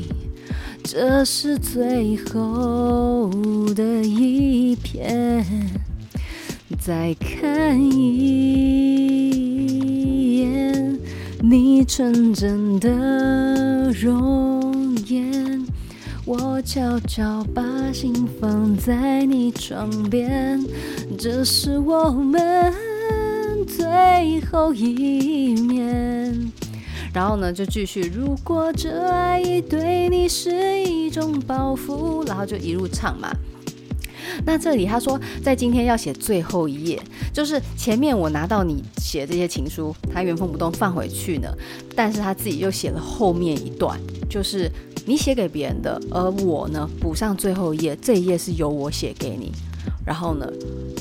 [0.85, 3.29] 这是最后
[3.75, 5.45] 的一片。
[6.81, 7.99] 再看一
[10.39, 11.01] 眼
[11.41, 15.67] 你纯真的容颜，
[16.25, 17.61] 我悄悄把
[17.93, 20.65] 心放在你床边，
[21.19, 22.73] 这是我们。
[23.93, 26.51] 最后一面，
[27.13, 28.01] 然后呢，就继续。
[28.01, 33.31] 如果这爱已对你是一种包袱，然后就一路唱嘛。
[34.47, 37.03] 那这里他说，在今天要写最后一页，
[37.35, 41.53] 就是前面我拿到你写这些情书，他原封不动放回去呢，
[41.95, 44.71] 但是他自己又写了后面一段，就是
[45.05, 49.53] 你写给别人的，而我呢补上最后一页，这一页是由我写给你，
[50.07, 50.51] 然后呢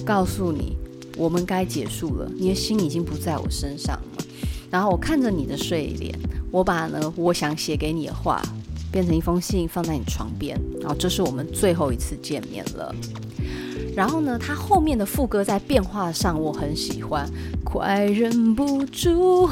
[0.05, 0.75] 告诉你。
[1.21, 4.25] 我们该结束了，你的心已经不在我身上了。
[4.71, 6.17] 然后我看着你的睡脸，
[6.49, 8.41] 我把呢我想写给你的话
[8.91, 10.59] 变成一封信放在你床边。
[10.79, 12.95] 然后这是我们最后一次见面了。
[13.95, 17.29] 然后呢，它后面的副歌在变化上我很喜欢，
[17.63, 19.47] 快忍不住，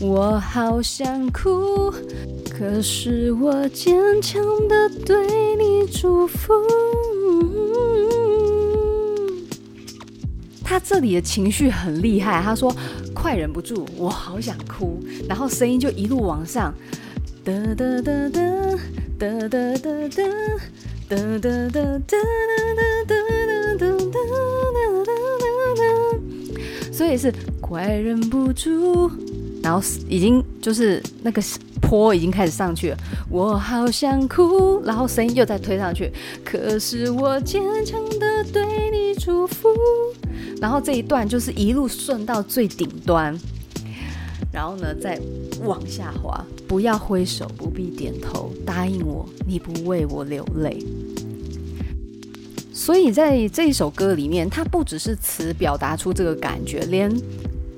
[0.00, 1.92] 我好想哭，
[2.48, 6.54] 可是我坚强的对你祝福。
[10.72, 12.74] 他这里的情绪很厉害，他说
[13.12, 14.98] ：“快忍不住，我好想哭。”
[15.28, 16.72] 然后声音就一路往上，
[17.44, 18.48] 哒哒哒哒
[19.18, 21.28] 哒哒哒哒哒哒哒
[21.68, 23.20] 哒哒哒哒哒
[25.76, 29.10] 哒，所以是快忍不住，
[29.62, 31.42] 然后已经就是那个
[31.82, 32.96] 坡已经开始上去了，
[33.28, 36.10] 我好想哭，然后声音又再推上去，
[36.42, 39.68] 可是我坚强的对你祝福。
[40.62, 43.36] 然后这一段就是一路顺到最顶端，
[44.52, 45.20] 然后呢再
[45.64, 50.78] 往下滑，不要挥手，不必点头，答应我，你不为我流泪。
[52.72, 57.12] 所以在这一首歌里面，它不只是词表达出这个感觉，连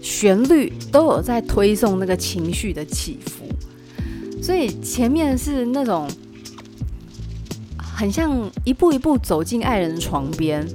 [0.02, 3.46] 旋律都有在推送那个情绪的起伏。
[4.42, 6.06] 所以前面是那种
[7.78, 10.68] 很像一步一步走进爱人床边。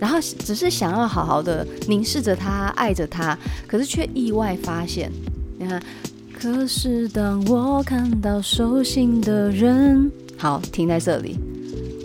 [0.00, 5.12] 然后只是想要好好的凝视着他，爱着他，可是却意外发现，
[5.58, 5.80] 你看，
[6.32, 11.36] 可是当我看到手心的人，好，停在这里，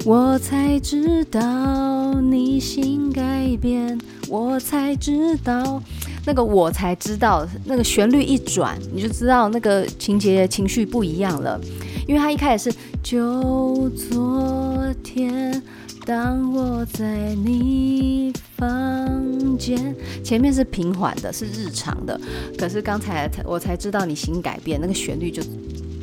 [0.04, 5.82] 我才知道你心改变，我才知道，
[6.26, 11.58] 那个我才知道，那个旋律一转，你就知道那个情节情绪不一样了，
[12.06, 15.64] 因为他一开始是就昨天。
[16.06, 22.20] 当我在你房间，前面是平缓的，是日常的，
[22.60, 25.42] 可是刚才我才知道你新改变，那个旋律就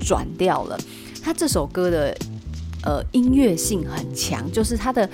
[0.00, 0.76] 转掉了。
[1.22, 2.16] 他这首歌的
[2.84, 5.09] 呃音乐性很强，就是它的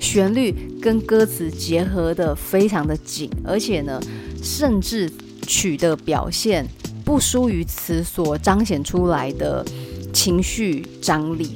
[0.00, 4.00] 旋律跟歌词结合得非常的紧，而且呢，
[4.42, 5.08] 甚至
[5.46, 6.66] 曲的表现
[7.04, 9.64] 不输于词所彰显出来的
[10.12, 11.54] 情绪张力。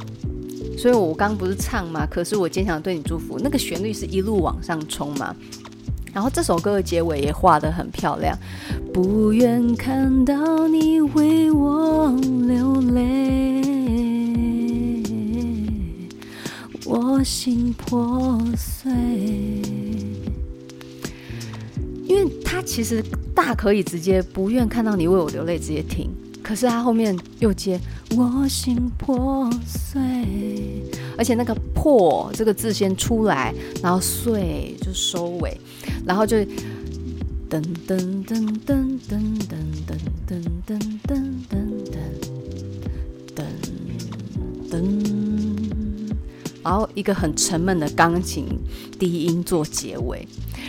[0.76, 2.06] 所以我刚不是唱吗？
[2.10, 5.34] 可是我坚强对你祝福，那个旋律是一路往上冲嘛。
[6.12, 8.38] 然后这首歌的结尾也画得很漂亮，
[8.92, 12.10] 不愿看到你为我
[12.46, 13.62] 流泪，
[16.84, 18.90] 我心破碎。
[22.06, 23.04] 因为他其实
[23.34, 26.08] 大可以直接不愿看到你为我流泪，直接停。
[26.46, 27.80] 可是他后面又接。
[28.16, 30.00] 我心破碎，
[31.18, 35.60] 而且那个破这个字先出来，然后碎就收尾，
[36.06, 36.46] 然后就噔
[37.50, 39.18] 噔噔噔噔噔
[39.48, 40.38] 噔噔噔
[40.68, 40.78] 噔
[41.08, 41.58] 噔
[43.34, 43.42] 噔
[44.70, 45.15] 噔，
[46.66, 48.44] 然后一个很沉闷的钢琴
[48.98, 50.26] 低音做结尾。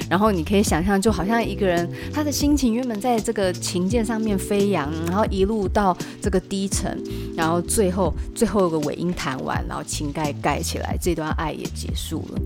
[0.07, 7.01] 然后你可以想象，就好像一个人，他的心情原本在这个琴键上面飞扬，然后一路到这个低沉，
[7.35, 12.39] 然后最后最后一个尾音弹完，然后琴盖盖起来，这段爱也结束了。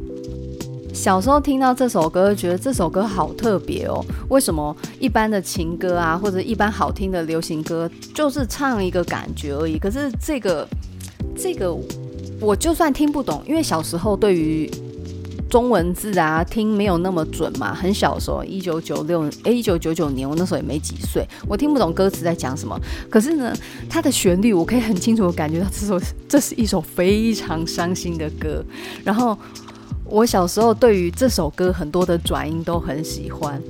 [0.94, 4.04] 小时候听到这首歌，觉得这首歌好特别哦。
[4.30, 9.78] 为什么一般的情歌啊，或者一般好听的流行歌，就是唱一个感觉而已？
[9.78, 10.68] 可是这个
[11.36, 11.76] 这个，
[12.42, 14.70] 我就算听不懂，因为小时候对于
[15.48, 17.72] 中文字啊，听没有那么准嘛。
[17.72, 22.76] 很小的时候，一九九六，诶，一九九九年，我那时候也没几岁，我听不懂歌词在讲什么。
[23.12, 23.54] 可是呢，
[23.88, 28.66] 它的旋律我可以很清楚的感觉到，这首这是一首非常伤心的歌。
[29.04, 29.38] 然后
[30.12, 33.62] 我小时候对于这首歌很多的转音都很喜欢。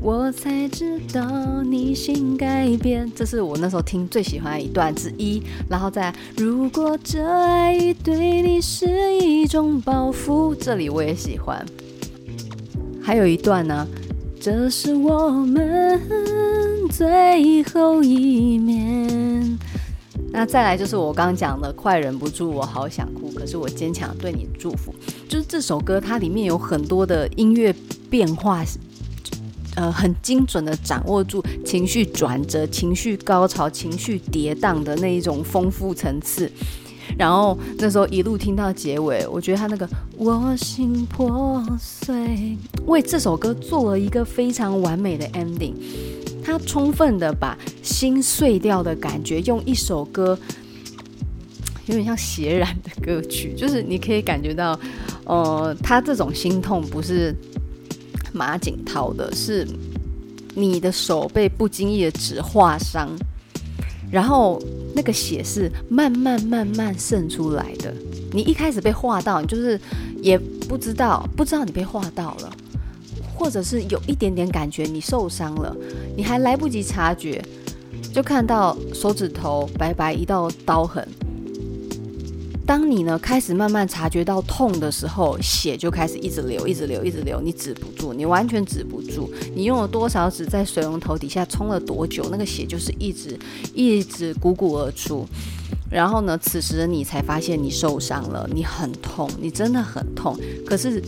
[0.00, 5.42] 我才知道你心改变，这是我那时候听最喜欢的一段之一。
[5.68, 8.86] 然后再，如果这爱已对你是
[9.20, 11.62] 一种包袱，这里我也喜欢。
[13.02, 13.86] 还有一段呢，
[14.40, 16.00] 这是我们
[16.88, 19.58] 最后一面。
[20.30, 24.94] 那再来就是我刚刚讲的，快忍不住，我好想哭，可是我坚强对你祝福。
[25.28, 27.74] 就是这首歌，它里面有很多的音乐
[28.08, 28.64] 变化。
[29.76, 36.50] 呃，很精准的掌握住情绪转折、情绪高潮、情绪跌宕的那一种丰富层次，
[37.16, 45.74] 然后那时候一路听到结尾，我觉得他那个我心破碎，为这首歌做了一个非常完美的 ending。
[46.44, 50.38] 他充分的把心碎掉的感觉，用一首歌
[51.86, 54.78] 有点像血染的歌曲，就是你可以感觉到，
[55.24, 57.34] 呃，他这种心痛不是。
[58.32, 59.66] 马景涛的是
[60.54, 63.10] 你的手被不经意的纸划伤，
[64.08, 64.62] 然后
[64.94, 67.92] 那个血是慢慢慢慢渗出来的。
[68.30, 69.76] 你一开始被划到，你就是
[70.22, 72.52] 也不知道，不知道你被划到了，
[73.40, 75.74] 或者是有一点点感觉你受伤了，
[76.14, 77.42] 你还来不及察觉，
[78.12, 81.02] 就看到手指头白白一道刀痕。
[82.66, 89.32] 当你呢开始慢慢察觉到痛的时候，血就开始一直流，一直流，一直流，你止不住，你完全止不住。
[89.56, 93.36] 你用了多少纸在水龙头底下冲了多久，那个血就是一直
[93.74, 95.26] 一直汩汩而出。
[95.90, 100.38] 然后呢，此时你才发现你受伤了，你很痛，你真的很痛。
[100.64, 101.02] 可是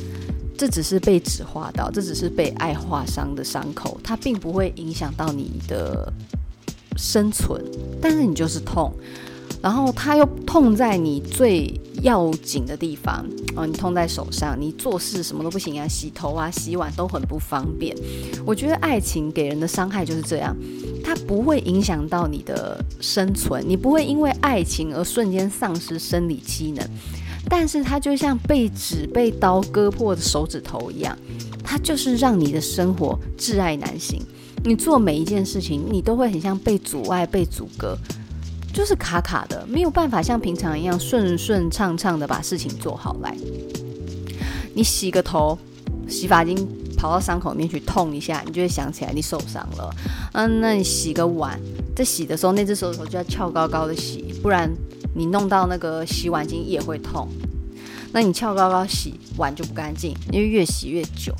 [0.57, 6.13] 这只是被纸划到，这只是被爱划伤的伤口，它并不会影响到你的
[6.97, 7.61] 生存，
[8.01, 8.93] 但是你就是痛。
[9.61, 11.73] 然后它又痛在你最
[12.03, 13.25] 要紧的地方
[13.55, 17.95] 哦，你痛在手上，你做事什么都不行啊，洗头啊、洗碗都很不方便。
[18.45, 20.57] 我觉得爱情给人的伤害就是这样，
[21.05, 26.85] 它不会影响到你的生存，你不会因为爱情而瞬间丧失生理机能，
[27.49, 31.17] 但是它就像被纸被刀割破的手指头一样，
[31.63, 34.23] 它就是让你的生活挚爱难行。
[34.65, 37.99] 你做每一件事情，你都会很像被阻碍、被阻隔。
[38.73, 43.37] 就是卡卡的，没有办法像平常一样顺顺畅畅的把事情做好来。
[44.73, 45.59] 你洗个头，
[46.09, 46.57] 洗发精
[46.97, 49.95] 跑到伤口里面去痛一下，你就会想起来你受伤了。
[50.33, 51.61] 嗯，那你洗个碗，
[51.95, 54.71] 在洗的时候那只手指头就要翘高高的洗，不然
[55.15, 57.29] 你弄到那个洗碗巾也会痛。
[58.13, 61.35] 那你翘高高洗碗就不干净，因为越洗越久。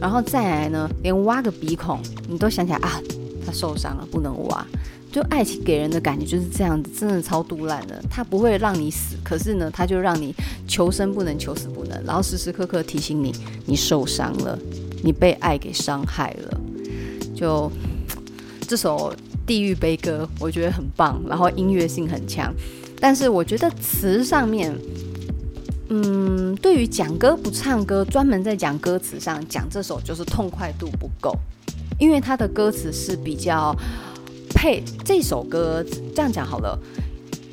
[0.00, 3.00] 然后再来呢，连挖个鼻孔你都想起来啊，
[3.46, 4.66] 他受伤了，不能挖。
[5.12, 8.02] 就爱情给人的感觉就是这样子，真的超毒烂的。
[8.10, 10.34] 它不会让你死，可是呢，它就让你
[10.66, 13.32] 求生不能，求死不能，然后时时刻刻提醒你，
[13.64, 14.58] 你受伤了，
[15.04, 16.60] 你被爱给伤害了。
[17.32, 17.70] 就
[18.66, 19.14] 这首
[19.46, 22.52] 地狱悲歌，我觉得很棒，然后音乐性很强，
[23.00, 24.74] 但是我觉得词上面，
[25.88, 31.36] 嗯，对于讲歌不唱歌，专门在讲歌词上讲这首，就是痛快度不够。
[31.98, 33.72] 因为他的歌词是比较
[34.50, 35.84] 配这首歌，
[36.14, 36.78] 这样讲好了。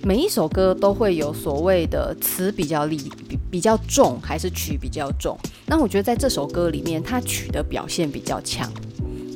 [0.04, 5.38] 每一首歌都会有所谓的词比较力比比较重，还是曲比较重？
[5.68, 8.68] 那我觉得在这首歌里面，它曲的表现比较强，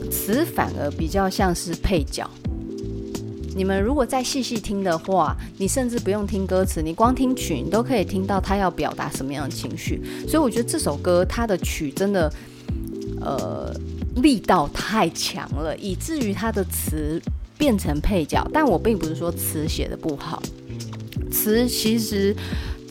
[0.10, 2.28] 词反而比较像是配角。
[3.56, 10.02] 你们如果再细细听的话，你甚至不用听歌词，你光听曲，你都可以听到他要表达什么样的情绪。
[10.28, 12.32] 所以我觉得这首歌它的曲真的，
[13.22, 13.74] 呃，
[14.18, 17.22] 力道太强了，以至于它的词。
[17.58, 20.44] 变成配角，但我并不是说词写的不好，
[21.32, 22.36] 词其实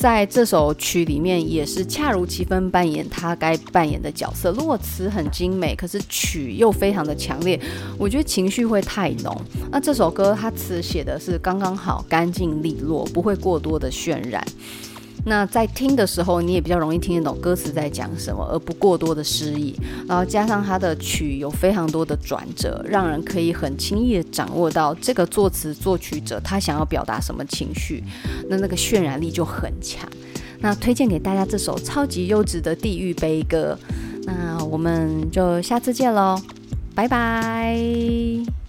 [0.05, 4.53] 在这首曲里面也是恰如其分扮演他该扮演的角色。
[4.53, 7.59] 如果词很精美，可是曲又非常的强烈，
[7.97, 9.35] 我觉得情绪会太浓。
[9.71, 14.47] 那这首歌它词写的是刚刚好，干净利落，不会过多的渲染。
[15.27, 19.75] 那在听的时候，你也比较容易听得懂歌词在讲什么，而不过多的诗意。
[20.07, 28.05] 然后加上它的曲有非常多的转折，让人可以很轻易的掌握到这个作词作曲者他想要表达什么情绪，
[28.49, 30.09] 那那个渲染力就很强。
[30.61, 33.79] 那推荐给大家这首超级优质的地狱悲歌。
[34.25, 36.41] 那我们就下次见喽，
[36.95, 38.64] 拜拜。